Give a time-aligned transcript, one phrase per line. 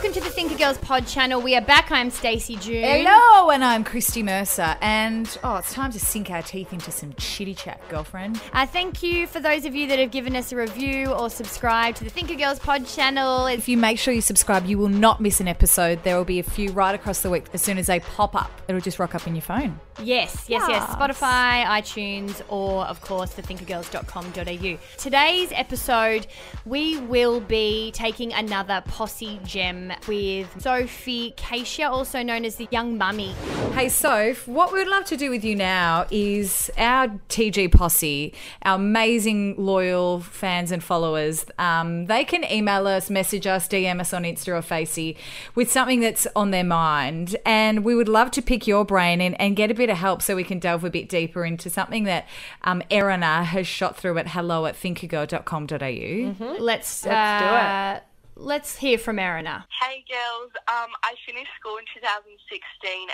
[0.00, 1.42] Welcome to the Thinker Girls Pod channel.
[1.42, 1.92] We are back.
[1.92, 2.82] I'm Stacey June.
[2.82, 4.74] Hello, and I'm Christy Mercer.
[4.80, 8.40] And oh, it's time to sink our teeth into some chitty chat, girlfriend.
[8.54, 11.98] Uh, thank you for those of you that have given us a review or subscribed
[11.98, 13.44] to the Thinker Girls Pod channel.
[13.44, 16.02] It's If you make sure you subscribe, you will not miss an episode.
[16.02, 17.48] There will be a few right across the week.
[17.52, 19.80] As soon as they pop up, it'll just rock up in your phone.
[20.02, 20.82] Yes, yes, yes.
[20.90, 24.78] Spotify, iTunes, or of course, thethinkergirls.com.au.
[24.96, 26.26] Today's episode,
[26.64, 32.96] we will be taking another posse gem with Sophie Cachia, also known as the Young
[32.96, 33.32] Mummy.
[33.74, 38.76] Hey, Soph, what we'd love to do with you now is our TG posse, our
[38.76, 41.44] amazing loyal fans and followers.
[41.58, 45.16] Um, they can email us, message us, DM us on Insta or Facey
[45.54, 47.36] with something that's on their mind.
[47.44, 50.22] And we would love to pick your brain and, and get a bit of help
[50.22, 52.26] so we can delve a bit deeper into something that
[52.62, 56.56] um, Erina has shot through at hello at thinkergirl.com.au.
[56.58, 58.04] Let's, uh, do it
[58.40, 59.68] Let's hear from Erina.
[59.68, 62.40] Hey girls, um, I finished school in 2016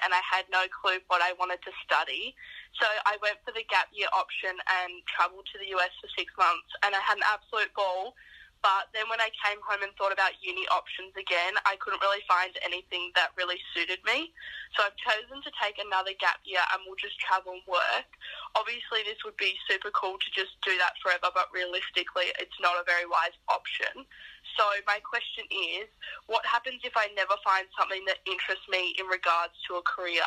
[0.07, 2.31] and I had no clue what I wanted to study.
[2.79, 6.31] So I went for the gap year option and travelled to the US for six
[6.39, 8.15] months and I had an absolute ball.
[8.63, 12.25] But then when I came home and thought about uni options again, I couldn't really
[12.27, 14.35] find anything that really suited me.
[14.75, 18.11] So I've chosen to take another gap year and we'll just travel and work.
[18.59, 22.75] Obviously, this would be super cool to just do that forever, but realistically, it's not
[22.81, 24.03] a very wise option.
[24.57, 25.87] So my question is,
[26.27, 30.27] what happens if I never find something that interests me in regards to a career?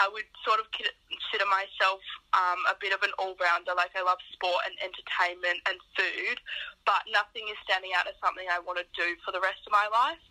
[0.00, 2.00] I would sort of consider myself
[2.32, 3.76] um, a bit of an all-rounder.
[3.76, 6.40] Like I love sport and entertainment and food,
[6.88, 9.72] but nothing is standing out as something I want to do for the rest of
[9.72, 10.22] my life.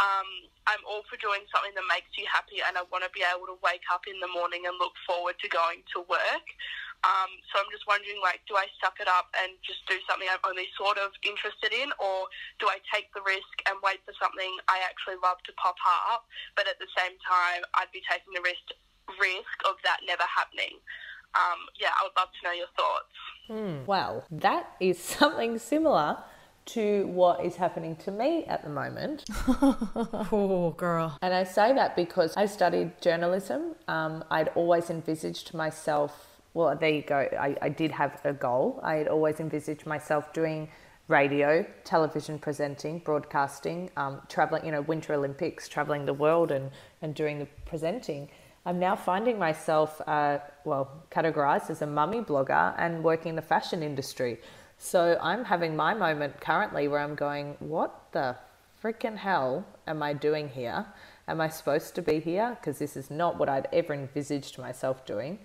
[0.00, 3.20] Um, I'm all for doing something that makes you happy, and I want to be
[3.22, 6.48] able to wake up in the morning and look forward to going to work.
[7.02, 10.30] Um, so I'm just wondering, like, do I suck it up and just do something
[10.30, 12.30] I'm only sort of interested in, or
[12.62, 15.76] do I take the risk and wait for something I actually love to pop
[16.08, 18.70] up, but at the same time, I'd be taking the risk
[19.08, 20.78] risk of that never happening.
[21.34, 23.86] Um, yeah, I would love to know your thoughts.
[23.86, 26.18] Well, that is something similar
[26.64, 29.24] to what is happening to me at the moment.
[30.34, 31.18] Oh, girl.
[31.20, 33.74] And I say that because I studied journalism.
[33.88, 37.16] Um, I'd always envisaged myself, well, there you go.
[37.16, 38.80] I, I did have a goal.
[38.82, 40.68] I had always envisaged myself doing
[41.08, 46.70] radio, television presenting, broadcasting, um, traveling, you know, Winter Olympics, traveling the world and,
[47.02, 48.30] and doing the presenting.
[48.64, 53.42] I'm now finding myself, uh, well, categorized as a mummy blogger and working in the
[53.42, 54.38] fashion industry.
[54.78, 58.36] So I'm having my moment currently where I'm going, what the
[58.82, 60.86] freaking hell am I doing here?
[61.26, 62.56] Am I supposed to be here?
[62.60, 65.38] Because this is not what I'd ever envisaged myself doing.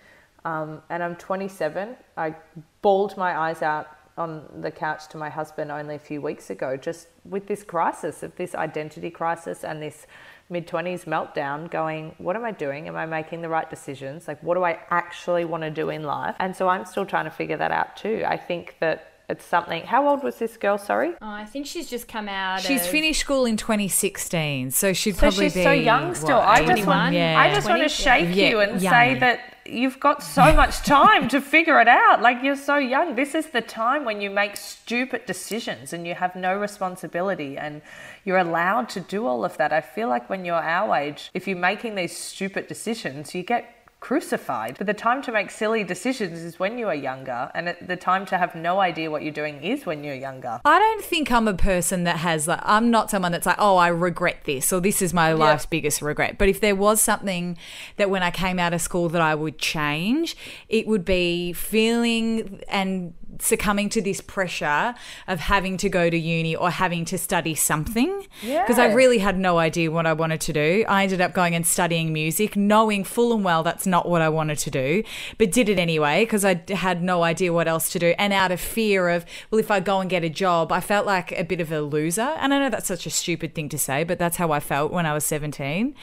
[0.45, 1.95] Um, and I'm 27.
[2.17, 2.35] I
[2.81, 6.75] bawled my eyes out on the couch to my husband only a few weeks ago,
[6.75, 10.07] just with this crisis of this identity crisis and this
[10.49, 12.87] mid 20s meltdown, going, What am I doing?
[12.87, 14.27] Am I making the right decisions?
[14.27, 16.35] Like, what do I actually want to do in life?
[16.39, 18.23] And so I'm still trying to figure that out too.
[18.27, 19.83] I think that it's something.
[19.83, 20.77] How old was this girl?
[20.77, 21.09] Sorry.
[21.21, 22.61] Oh, I think she's just come out.
[22.61, 26.37] She's of- finished school in 2016, so she'd So probably she's be so young still.
[26.37, 27.37] what, I just want, Yeah.
[27.37, 28.93] I just want to shake Yeah, you and young.
[28.93, 32.21] say that you've got so much time to figure it out.
[32.21, 33.15] Like you're so young.
[33.15, 37.81] This is the time when you make stupid decisions and you have no responsibility and
[38.25, 39.71] you're allowed to do all of that.
[39.71, 43.76] I feel like when you're our age, if you're making these stupid decisions, you get
[43.99, 44.77] crucified.
[44.77, 48.25] But the time to make silly decisions is when you are younger, and the time
[48.27, 50.59] to have no idea what you're doing is when you're younger.
[50.63, 53.77] I don't think I'm a person that has like I'm not someone that's like oh
[53.77, 56.37] I regret this or this is my life's biggest regret.
[56.37, 57.57] But if there was something
[57.97, 60.35] that when I came out of school that I would change,
[60.69, 64.95] it would be feeling and succumbing to this pressure
[65.27, 69.37] of having to go to uni or having to study something because I really had
[69.37, 70.85] no idea what I wanted to do.
[70.87, 74.29] I ended up going and studying music, knowing full and well that's not what I
[74.29, 75.03] wanted to do,
[75.37, 78.13] but did it anyway because I had no idea what else to do.
[78.17, 81.05] And out of fear of, well, if I go and get a job, I felt
[81.05, 82.21] like a bit of a loser.
[82.21, 84.91] And I know that's such a stupid thing to say, but that's how I felt
[84.91, 85.95] when I was 17.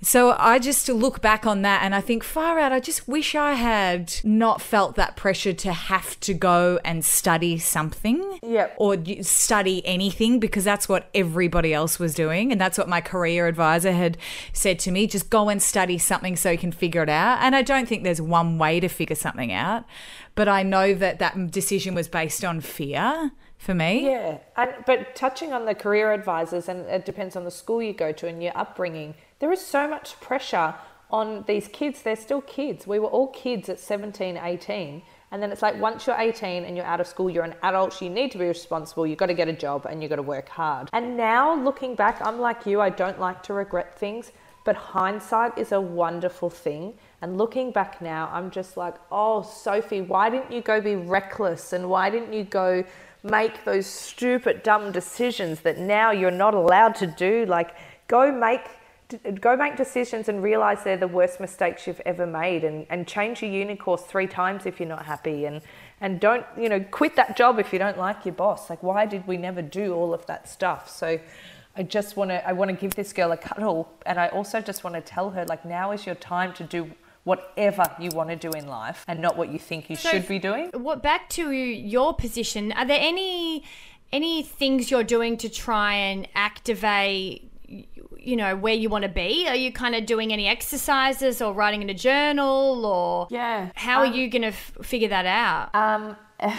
[0.00, 3.34] So I just look back on that and I think, far out, I just wish
[3.34, 8.76] I had not felt that pressure to have to go and study something Yep.
[8.78, 12.52] or study anything because that's what everybody else was doing.
[12.52, 14.16] And that's what my career advisor had
[14.52, 17.38] said to me just go and study something so you can figure it out.
[17.40, 19.84] And I don't think there's one way to figure something out,
[20.36, 24.06] but I know that that decision was based on fear for me.
[24.06, 27.92] Yeah, and but touching on the career advisors, and it depends on the school you
[27.92, 29.14] go to and your upbringing.
[29.40, 30.74] There is so much pressure
[31.10, 32.02] on these kids.
[32.02, 32.86] They're still kids.
[32.86, 35.02] We were all kids at 17, 18.
[35.30, 38.00] And then it's like once you're 18 and you're out of school, you're an adult,
[38.00, 40.22] you need to be responsible, you've got to get a job and you've got to
[40.22, 40.88] work hard.
[40.92, 44.32] And now looking back, I'm like you, I don't like to regret things,
[44.64, 46.94] but hindsight is a wonderful thing.
[47.20, 51.72] And looking back now, I'm just like, oh, Sophie, why didn't you go be reckless?
[51.72, 52.84] And why didn't you go
[53.24, 57.44] make those stupid, dumb decisions that now you're not allowed to do?
[57.46, 57.74] Like,
[58.06, 58.62] go make
[59.40, 63.40] go make decisions and realize they're the worst mistakes you've ever made and, and change
[63.40, 65.62] your uni course three times if you're not happy and
[66.02, 69.06] and don't you know quit that job if you don't like your boss like why
[69.06, 71.18] did we never do all of that stuff so
[71.74, 74.60] i just want to i want to give this girl a cuddle and i also
[74.60, 76.90] just want to tell her like now is your time to do
[77.28, 80.26] whatever you want to do in life and not what you think you So should
[80.28, 82.72] be doing What back to your position?
[82.72, 83.62] Are there any
[84.12, 87.50] any things you're doing to try and activate?
[88.30, 89.46] You know where you want to be.
[89.48, 93.70] Are you kind of doing any exercises or writing in a journal or Yeah.
[93.74, 95.74] How are Um, you going to f- figure that out?
[95.74, 96.16] Um,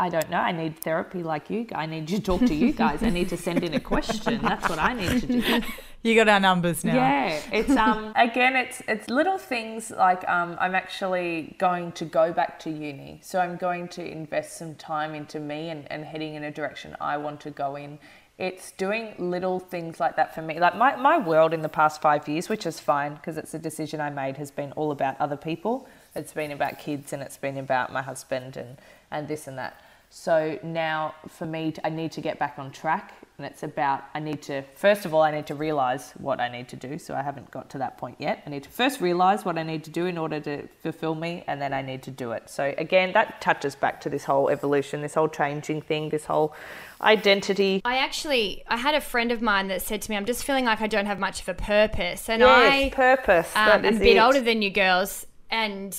[0.00, 0.38] I don't know.
[0.38, 1.66] I need therapy like you.
[1.74, 3.02] I need to talk to you guys.
[3.02, 4.40] I need to send in a question.
[4.42, 5.62] That's what I need to do.
[6.00, 6.94] You got our numbers now.
[6.94, 12.32] Yeah, it's um again, it's it's little things like um I'm actually going to go
[12.32, 16.34] back to uni, so I'm going to invest some time into me and, and heading
[16.34, 17.98] in a direction I want to go in.
[18.38, 20.60] It's doing little things like that for me.
[20.60, 23.58] Like my, my world in the past five years, which is fine because it's a
[23.58, 25.88] decision I made, has been all about other people.
[26.14, 28.78] It's been about kids and it's been about my husband and,
[29.10, 29.82] and this and that.
[30.10, 33.14] So now for me, I need to get back on track.
[33.36, 36.48] And it's about, I need to, first of all, I need to realize what I
[36.48, 36.98] need to do.
[36.98, 38.42] So I haven't got to that point yet.
[38.44, 41.44] I need to first realize what I need to do in order to fulfill me,
[41.46, 42.50] and then I need to do it.
[42.50, 46.52] So again, that touches back to this whole evolution, this whole changing thing, this whole
[47.00, 47.80] identity.
[47.84, 50.64] I actually I had a friend of mine that said to me, "I'm just feeling
[50.64, 53.54] like I don't have much of a purpose," and Yes, I purpose.
[53.54, 54.18] Um, I'm a bit it.
[54.18, 55.96] older than you girls, and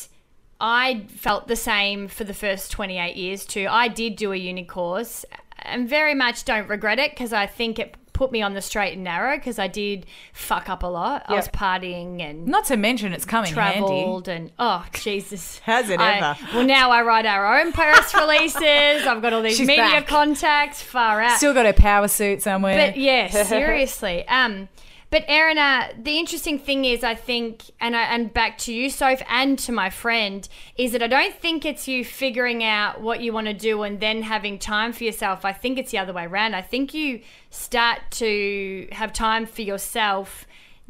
[0.62, 3.68] I felt the same for the first 28 years too.
[3.70, 5.26] I did do a uni course,
[5.60, 8.96] and very much don't regret it because I think it put me on the straight
[8.96, 11.24] and narrow because I did fuck up a lot.
[11.30, 13.80] I was partying and Not to mention it's coming handy.
[13.88, 16.38] traveled and oh Jesus, Has it I- ever?
[16.54, 19.08] well, now I write our own press releases.
[19.08, 20.08] I've got all these She's media back.
[20.08, 20.82] contacts.
[20.82, 21.38] Far out.
[21.38, 22.88] Still got a power suit somewhere.
[22.90, 24.28] But yeah, seriously.
[24.28, 24.68] Um,
[25.12, 28.92] but Erin, uh, the interesting thing is, I think, and I, and back to you,
[28.92, 30.48] Soph, and to my friend,
[30.78, 34.00] is that I don't think it's you figuring out what you want to do and
[34.00, 35.46] then having time for yourself.
[35.46, 36.56] I think it's the other way around.
[36.56, 40.46] I think you start to have time for yourself,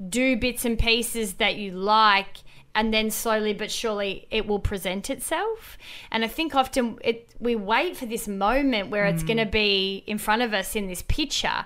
[0.10, 2.40] do bits and pieces that you like.
[2.76, 5.78] And then slowly but surely it will present itself.
[6.12, 10.04] And I think often it, we wait for this moment where it's going to be
[10.06, 11.66] in front of us in this picture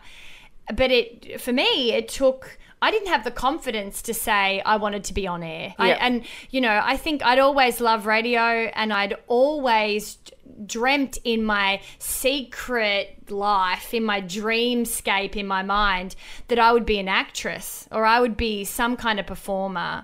[0.68, 5.05] but it for me it took I didn't have the confidence to say I wanted
[5.05, 5.74] to be on air.
[5.79, 10.17] I, and you know, I think I'd always loved radio and I'd always
[10.65, 16.17] dreamt in my secret life, in my dreamscape in my mind
[16.50, 20.03] that I would be an actress or I would be some kind of performer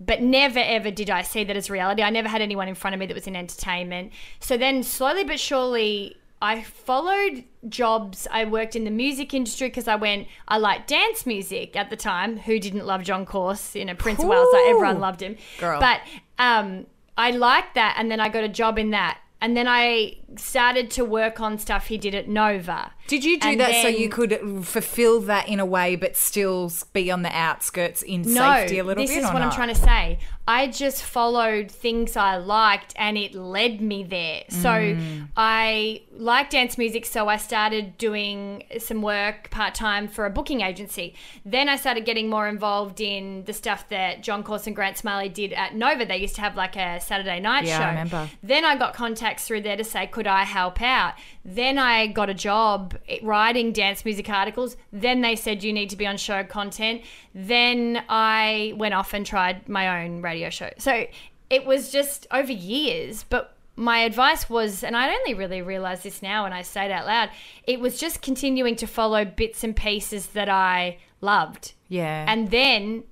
[0.00, 2.02] but never ever did I see that as reality.
[2.02, 4.12] I never had anyone in front of me that was in entertainment.
[4.40, 8.28] So then, slowly but surely, I followed jobs.
[8.30, 10.28] I worked in the music industry because I went.
[10.46, 12.36] I liked dance music at the time.
[12.36, 13.74] Who didn't love John Course?
[13.74, 14.48] You know, Prince of Wales.
[14.52, 15.36] Like, everyone loved him.
[15.58, 15.80] Girl.
[15.80, 16.00] But
[16.38, 16.84] um,
[17.16, 19.20] I liked that, and then I got a job in that.
[19.40, 22.92] And then I started to work on stuff he did at Nova.
[23.06, 26.72] Did you do And that so you could fulfill that in a way, but still
[26.94, 29.18] be on the outskirts in No, safety a little this bit?
[29.24, 30.18] is or what I'm trying to say.
[30.48, 34.42] I just followed things I liked and it led me there.
[34.48, 35.28] So Mm.
[35.36, 40.60] I like dance music, so I started doing some work part time for a booking
[40.62, 41.14] agency.
[41.44, 45.32] Then I started getting more involved in the stuff that John Course and Grant Smillie
[45.32, 46.04] did at Nova.
[46.06, 47.84] They used to have like a Saturday night Yeah, show.
[47.84, 48.30] I remember.
[48.42, 51.14] Then I got contacts through there to say, could I help out?
[51.44, 54.76] Then I got a job writing dance music articles.
[54.92, 57.02] Then they said, you need to be on show content.
[57.34, 60.70] Then I went off and tried my own radio show.
[60.78, 61.06] So
[61.50, 63.24] it was just over years.
[63.28, 66.90] But my advice was, and I only really realized this now when I say it
[66.90, 67.30] out loud,
[67.66, 71.72] it was just continuing to follow bits and pieces that I loved.
[71.88, 72.24] Yeah.
[72.28, 73.04] And then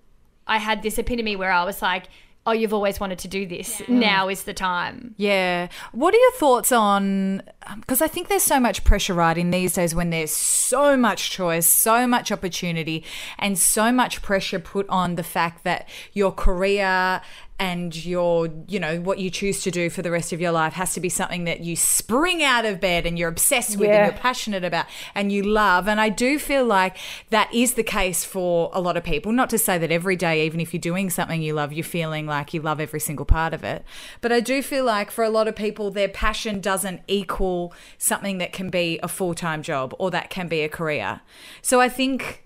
[0.46, 2.04] I had this epitome where I was like,
[2.46, 3.82] oh, you've always wanted to do this.
[3.88, 5.14] Now is the time.
[5.16, 5.68] Yeah.
[5.92, 7.42] What are your thoughts on?
[7.66, 10.96] Um, because I think there's so much pressure right in these days when there's so
[10.96, 13.04] much choice, so much opportunity,
[13.38, 17.20] and so much pressure put on the fact that your career
[17.58, 20.72] and your, you know, what you choose to do for the rest of your life
[20.72, 24.04] has to be something that you spring out of bed and you're obsessed with Yeah.
[24.06, 25.86] and you're passionate about and you love.
[25.86, 26.96] And I do feel like
[27.30, 29.30] that is the case for a lot of people.
[29.30, 32.26] Not to say that every day, even if you're doing something you love, you're feeling
[32.26, 33.84] like you love every single part of it.
[34.20, 37.51] But I do feel like for a lot of people, their passion doesn't equal
[37.98, 41.20] something that can be a full time job or that can be a career.
[41.62, 42.44] So I think.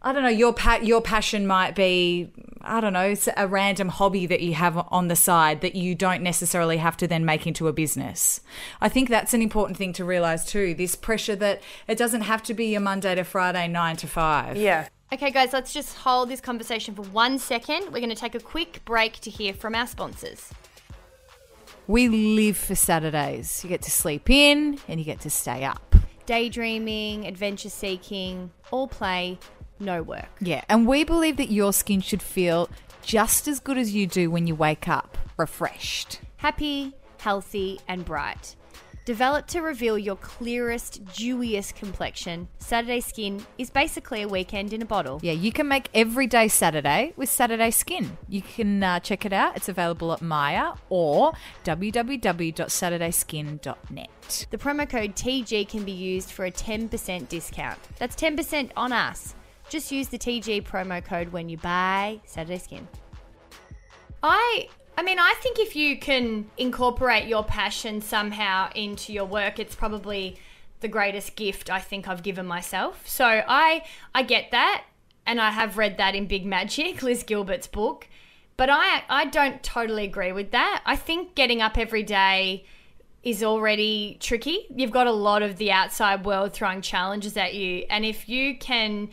[0.00, 0.28] I don't know.
[0.28, 4.54] Your pa- your passion might be, I don't know, it's a random hobby that you
[4.54, 8.40] have on the side that you don't necessarily have to then make into a business.
[8.80, 10.72] I think that's an important thing to realize too.
[10.72, 14.56] This pressure that it doesn't have to be your Monday to Friday nine to five.
[14.56, 14.86] Yeah.
[15.12, 17.86] Okay, guys, let's just hold this conversation for one second.
[17.86, 20.52] We're going to take a quick break to hear from our sponsors.
[21.88, 23.64] We live for Saturdays.
[23.64, 25.96] You get to sleep in and you get to stay up.
[26.26, 29.38] Daydreaming, adventure seeking, all play,
[29.80, 30.28] no work.
[30.38, 32.68] Yeah, and we believe that your skin should feel
[33.00, 36.20] just as good as you do when you wake up, refreshed.
[36.36, 38.54] Happy, healthy, and bright.
[39.08, 44.84] Developed to reveal your clearest, dewiest complexion, Saturday Skin is basically a weekend in a
[44.84, 45.18] bottle.
[45.22, 48.18] Yeah, you can make every day Saturday with Saturday Skin.
[48.28, 49.56] You can uh, check it out.
[49.56, 51.32] It's available at Myer or
[51.64, 54.46] www.saturdayskin.net.
[54.50, 57.78] The promo code TG can be used for a 10% discount.
[57.96, 59.34] That's 10% on us.
[59.70, 62.86] Just use the TG promo code when you buy Saturday Skin.
[64.22, 69.60] I I mean, I think if you can incorporate your passion somehow into your work,
[69.60, 70.40] it's probably
[70.80, 73.06] the greatest gift I think I've given myself.
[73.06, 74.86] So I I get that
[75.24, 78.08] and I have read that in Big Magic, Liz Gilbert's book.
[78.56, 80.82] But I I don't totally agree with that.
[80.84, 82.66] I think getting up every day
[83.22, 84.66] is already tricky.
[84.74, 87.84] You've got a lot of the outside world throwing challenges at you.
[87.88, 89.10] And if you can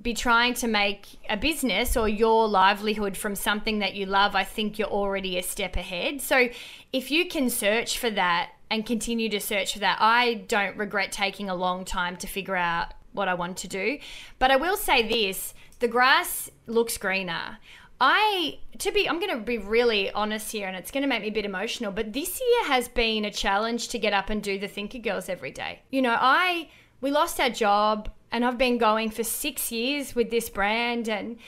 [0.00, 4.44] be trying to make a business or your livelihood from something that you love, I
[4.44, 6.20] think you're already a step ahead.
[6.20, 6.48] So
[6.92, 11.12] if you can search for that and continue to search for that, I don't regret
[11.12, 13.98] taking a long time to figure out what I want to do.
[14.38, 17.58] But I will say this the grass looks greener.
[17.98, 21.22] I to be I'm going to be really honest here and it's going to make
[21.22, 24.42] me a bit emotional but this year has been a challenge to get up and
[24.42, 25.80] do the Thinker Girls every day.
[25.90, 26.68] You know, I
[27.00, 31.38] we lost our job and I've been going for 6 years with this brand and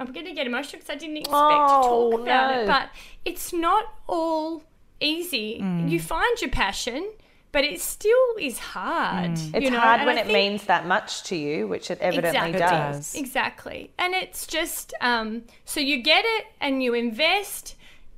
[0.00, 2.62] I'm going to get emotional because I didn't expect to Oh, talk about no.
[2.62, 2.88] it but
[3.24, 4.62] it's not all
[5.00, 5.62] easy.
[5.86, 7.10] You find your passion
[7.52, 9.30] but it still is hard.
[9.32, 9.78] It's you know?
[9.78, 12.58] hard and when I it means that much to you, which it evidently Exactly.
[12.58, 13.14] does.
[13.14, 13.90] Exactly.
[13.98, 17.76] And it's just um so you get it and you invest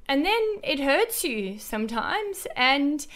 [0.08, 3.06] and then it hurts you sometimes and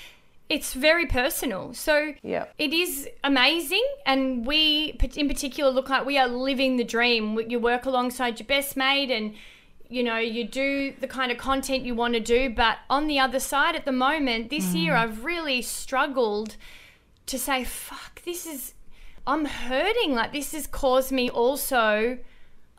[0.51, 1.73] it's very personal.
[1.73, 2.47] So Yeah.
[2.59, 7.41] it is amazing and we in particular look like we are living the dream.
[7.49, 9.35] You work alongside your best mate and
[9.89, 13.19] you know, you do the kind of content you want to do, but on the
[13.19, 14.83] other side at the moment, this mm.
[14.83, 16.57] year I've really struggled
[17.27, 18.75] to say, fuck, this is,
[19.27, 20.15] I'm hurting.
[20.15, 22.19] Like, this has caused me also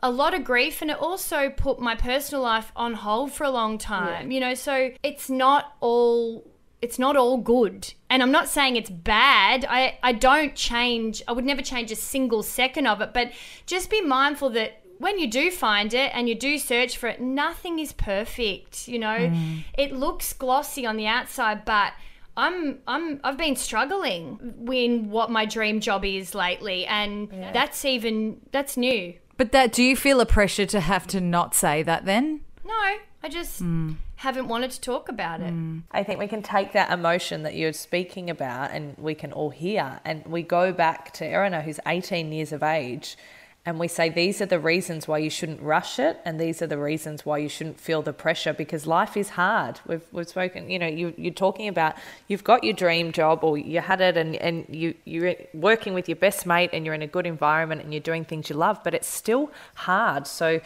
[0.02, 3.50] a lot of grief and it also put my personal life on hold for a
[3.50, 6.50] long time, you know, so it's not all.
[6.82, 7.94] It's not all good.
[8.10, 9.64] And I'm not saying it's bad.
[9.68, 13.14] I, I don't change, I would never change a single second of it.
[13.14, 13.32] But
[13.64, 17.20] just be mindful that when you do find it and you do search for it,
[17.20, 18.88] nothing is perfect.
[18.88, 19.64] You know, mm.
[19.78, 21.92] it looks glossy on the outside, but
[22.36, 28.40] I'm I'm I've been struggling in what my dream job is lately, and that's even
[28.52, 29.14] that's new.
[29.36, 32.40] But that do you feel a pressure to have to not say that then?
[32.64, 33.92] No, I just Hmm.
[34.16, 35.54] haven't wanted to talk about it.
[35.92, 39.50] I think we can take that emotion that you're speaking about and we can all
[39.50, 40.00] hear.
[40.04, 43.16] And we go back to Erina, who's 18 years of age,
[43.64, 46.18] and we say, these are the reasons why you shouldn't rush it.
[46.24, 49.78] And these are the reasons why you shouldn't feel the pressure because life is hard.
[49.86, 51.94] We've, we've spoken, you know, you, you're talking about
[52.26, 56.08] you've got your dream job or you had it and, and you, you're working with
[56.08, 58.80] your best mate and you're in a good environment and you're doing things you love,
[58.82, 60.26] but it's still hard.
[60.26, 60.60] So,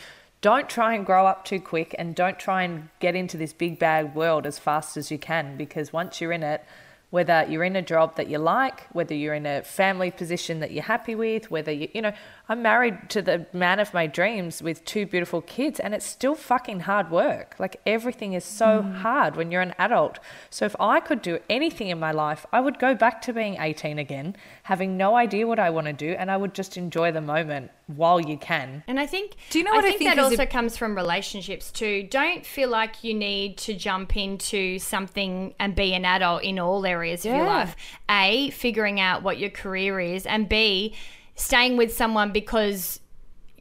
[0.46, 3.80] don't try and grow up too quick and don't try and get into this big
[3.80, 6.64] bad world as fast as you can because once you're in it
[7.10, 10.70] whether you're in a job that you like whether you're in a family position that
[10.70, 12.12] you're happy with whether you you know
[12.48, 16.36] I'm married to the man of my dreams with two beautiful kids and it's still
[16.36, 17.56] fucking hard work.
[17.58, 18.94] Like everything is so mm.
[18.98, 20.20] hard when you're an adult.
[20.48, 23.56] So if I could do anything in my life I would go back to being
[23.58, 27.10] 18 again having no idea what I want to do and I would just enjoy
[27.10, 30.10] the moment while you can And I think Do you know what I think, think
[30.16, 32.02] that is also a- comes from relationships too.
[32.10, 36.84] Don't feel like you need to jump into something and be an adult in all
[36.84, 37.76] areas of your life.
[38.10, 40.96] A, figuring out what your career is, and B,
[41.36, 42.98] staying with someone because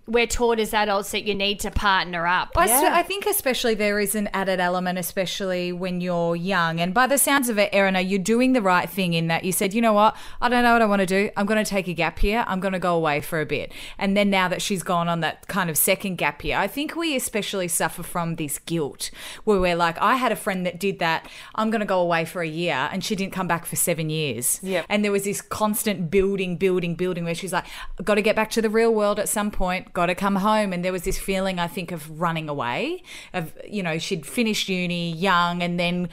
[0.07, 2.51] we're taught as adults that you need to partner up.
[2.55, 6.79] I think especially there is an added element, especially when you're young.
[6.79, 9.51] And by the sounds of it, Erina, you're doing the right thing in that you
[9.51, 11.31] said, you know what, I don't know what I want to do.
[11.35, 12.45] I'm going to take a gap year.
[12.47, 13.71] I'm going to go away for a bit.
[13.97, 16.95] And then now that she's gone on that kind of second gap year, I think
[16.95, 19.09] we especially suffer from this guilt
[19.43, 21.27] where we're like, I had a friend that did that.
[21.55, 22.89] I'm going to go away for a year.
[22.91, 24.59] And she didn't come back for seven years.
[24.61, 24.85] Yep.
[24.87, 27.65] And there was this constant building, building, building where she's like,
[28.03, 30.71] got to get back to the real world at some point, got to come home.
[30.71, 33.01] And there was this feeling, I think, of running away.
[33.33, 36.09] Of, you know, she'd finished uni young and then,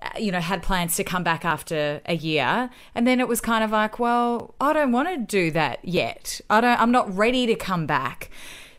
[0.00, 2.70] uh, you know, had plans to come back after a year.
[2.94, 6.40] And then it was kind of like, well, I don't want to do that yet.
[6.48, 8.30] I don't, I'm not ready to come back.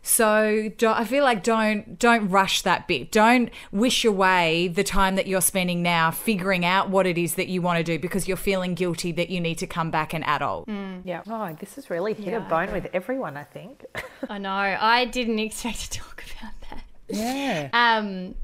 [0.08, 3.12] So do I feel like don't don't rush that bit.
[3.12, 7.50] Don't wish away the time that you're spending now figuring out what it is that
[7.50, 10.24] you want to do because you're feeling guilty that you need to come back an
[10.24, 10.70] adult.
[11.04, 11.24] Yeah.
[11.28, 13.84] Oh, this has really hit a bone with everyone, I think.
[14.30, 14.50] I know.
[14.50, 16.84] I didn't expect to talk about that.
[17.10, 17.70] Yeah.
[17.74, 18.36] Um,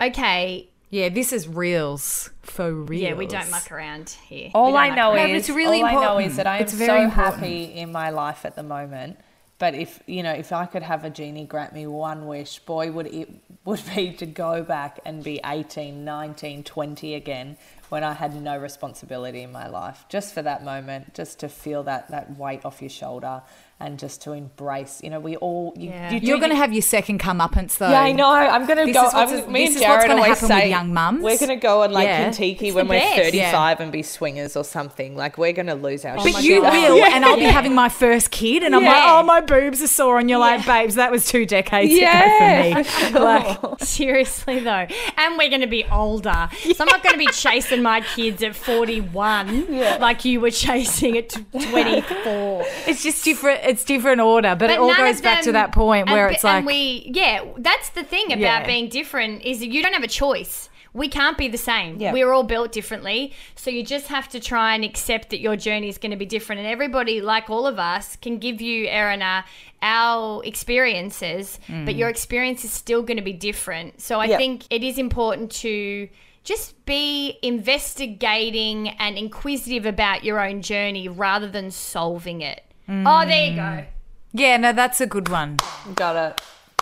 [0.00, 0.68] okay.
[0.90, 3.00] Yeah, this is reals for real.
[3.02, 4.50] Yeah, we don't muck around here.
[4.54, 5.28] All I know around.
[5.28, 7.34] but is it's really all I know is that I am It's very so important.
[7.36, 9.18] happy in my life at the moment.
[9.58, 12.92] But if you know, if I could have a genie grant me one wish, boy,
[12.92, 13.28] would it
[13.64, 17.56] would be to go back and be 18, 19, 20 again
[17.88, 20.04] when I had no responsibility in my life.
[20.08, 23.42] Just for that moment, just to feel that that weight off your shoulder
[23.80, 25.00] and just to embrace.
[25.04, 26.10] You know, we all you, Yeah.
[26.12, 27.88] you do- You're going to have your second comeuppance though.
[27.90, 28.28] yeah, I know.
[28.28, 29.06] I'm going to go.
[29.06, 31.22] is I'm, me this and is what's Jared gonna always happen with say young mums.
[31.22, 32.24] we're going to go on like Yeah.
[32.24, 33.16] Kentucky when we're best.
[33.16, 35.14] 35 and be swingers or something.
[35.16, 36.16] Like we're going to lose our.
[36.16, 36.42] But shit.
[36.42, 36.72] you oh God.
[36.72, 37.10] will, Yeah.
[37.14, 37.50] and I'll be Yeah.
[37.50, 40.66] having my first kid, and I'm like, oh, my boobs are sore, and you're like,
[40.66, 43.18] babes, that was two decades Yeah, ago for me.
[43.28, 44.86] Like, Seriously though,
[45.16, 48.42] and we're going to be older, so I'm not going to be chasing my kids
[48.42, 52.64] at 41 like you were chasing at 24.
[52.86, 53.60] it's just different.
[53.68, 56.58] It's different order, but, it all goes back to that point where b- it's like,
[56.58, 58.66] and we, yeah, that's the thing about Yeah.
[58.66, 60.68] being different is you don't have a choice.
[60.94, 62.00] We can't be the same.
[62.00, 62.12] Yeah.
[62.14, 63.32] We're all built differently.
[63.54, 66.24] So you just have to try and accept that your journey is going to be
[66.26, 66.60] different.
[66.60, 69.42] And everybody, like all of us, can give you, Erina, uh,
[69.82, 71.84] our experiences, mm.
[71.84, 74.00] but your experience is still going to be different.
[74.00, 74.38] So I Yeah.
[74.38, 76.08] think it is important to
[76.42, 82.62] just be investigating and inquisitive about your own journey rather than solving it.
[82.88, 83.84] Oh, there you go.
[84.32, 85.56] yeah, no, that's a good one.
[85.94, 86.40] got it.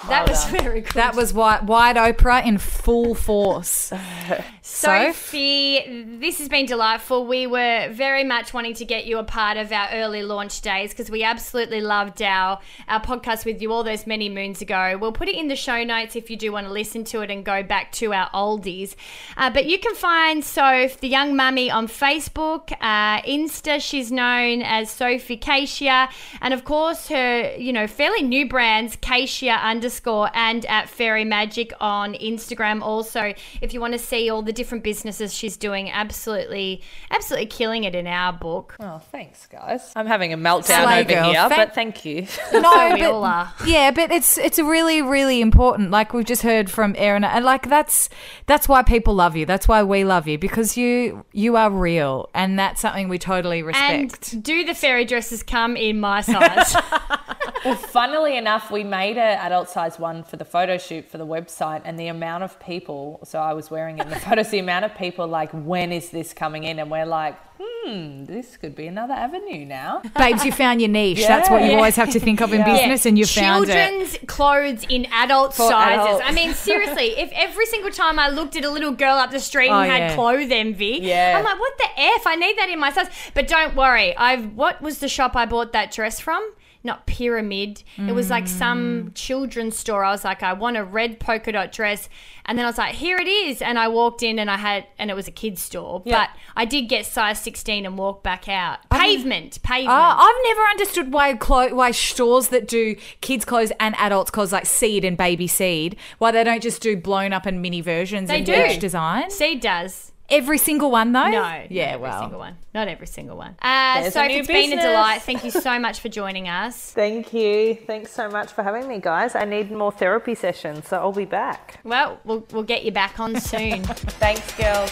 [0.08, 0.92] That was very good.
[0.94, 3.92] That was wide, wide Oprah in full force.
[4.62, 7.26] Sophie, this has been delightful.
[7.26, 10.90] We were very much wanting to get you a part of our early launch days
[10.90, 14.98] because we absolutely loved our, our podcast with you all those many moons ago.
[15.00, 17.30] We'll put it in the show notes if you do want to listen to it
[17.30, 18.96] and go back to our oldies.
[19.36, 23.80] Uh, but you can find Soph, the young mummy, on Facebook, uh, Insta.
[23.80, 29.60] She's known as Sophie Cachia, and of course her, you know, fairly new brands, Cachia
[29.62, 32.82] underscore and at Fairy Magic on Instagram.
[32.82, 37.85] Also, if you want to see all the different businesses she's doing, absolutely, absolutely killing
[37.85, 38.76] it in our book.
[38.80, 39.92] Oh, thanks, guys.
[39.96, 41.24] I'm having a meltdown Slay over girl.
[41.30, 42.26] here, Thank- but thank you.
[42.52, 43.52] No, we all are.
[43.66, 45.90] yeah, but it's it's a really really important.
[45.90, 48.09] Like we've just heard from Erin, and like that's
[48.46, 49.46] that's why people love you.
[49.46, 53.62] That's why we love you because you you are real, and that's something we totally
[53.62, 54.32] respect.
[54.32, 56.74] And do the fairy dresses come in my size?
[57.66, 61.26] well, funnily enough, we made an adult size one for the photo shoot for the
[61.26, 63.20] website, and the amount of people.
[63.24, 64.50] So I was wearing it in the photos.
[64.50, 66.79] The amount of people like, when is this coming in?
[66.79, 70.02] And we're like, hmm, this could be another avenue now.
[70.18, 71.26] Babes, you found your niche.
[71.26, 71.76] That's what you Yeah.
[71.76, 72.72] always have to think of in Yeah.
[72.76, 73.72] business, and you found it.
[73.72, 76.05] Children's clothes in adult For sizes.
[76.07, 76.24] adults.
[76.26, 79.40] I mean, seriously, if every single time I looked at a little girl up the
[79.40, 80.14] street Oh, and had yeah.
[80.14, 81.35] clothes envy, Yeah.
[81.38, 82.26] I'm like, what the F?
[82.26, 83.09] I need that in my size.
[83.35, 84.16] But don't worry.
[84.16, 86.42] I've what was the shop I bought that dress from?
[86.87, 87.83] Not Pyramid.
[87.99, 88.49] It was like Mm.
[88.49, 90.05] some children's store.
[90.05, 92.09] I was like, I want a red polka dot dress.
[92.46, 93.61] And then I was like, here it is.
[93.61, 96.01] And I walked in and I had, and it was a kid's store.
[96.07, 98.79] But I did get size 16 and walked back out.
[98.88, 99.61] Pavement.
[99.62, 99.88] Pavement.
[99.99, 104.53] Oh, I've never understood why clo- why stores that do kids clothes and adults clothes
[104.53, 108.29] like Seed and Baby Seed, why they don't just do blown up and mini versions
[108.29, 108.55] They in do.
[108.55, 109.31] each design.
[109.31, 110.12] Seed does.
[110.28, 111.28] Every single one though.
[111.28, 111.86] No, Yeah.
[111.86, 112.20] not every well.
[112.20, 112.56] single one.
[112.74, 113.54] Not every single one.
[113.62, 115.22] Uh, so a new it's been a delight.
[115.22, 116.92] Thank you so much for joining us.
[116.92, 117.76] Thank you.
[117.86, 119.34] Thanks so much for having me, guys.
[119.34, 121.80] I need more therapy sessions, so I'll be back.
[121.84, 123.82] Well, we'll, we'll get you back on soon.
[123.84, 124.90] Thanks, girls.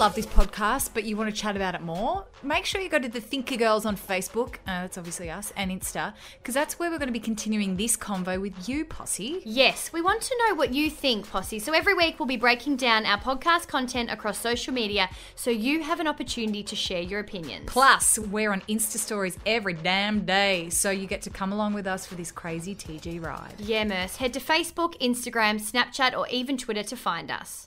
[0.00, 2.24] Love this podcast, but you want to chat about it more?
[2.42, 5.70] Make sure you go to the Thinker Girls on Facebook, uh, that's obviously us, and
[5.70, 9.42] Insta, because that's where we're going to be continuing this convo with you, Posse.
[9.44, 11.58] yes, we want to know what you think, Posse.
[11.58, 15.82] So every week we'll be breaking down our podcast content across social media so you
[15.82, 17.64] have an opportunity to share your opinions.
[17.66, 21.86] Plus, we're on Insta stories every damn day, so you get to come along with
[21.86, 23.52] us for this crazy TG ride.
[23.58, 24.16] Yeah, Merce.
[24.16, 27.66] Head to Facebook, Instagram, Snapchat, or even Twitter to find us.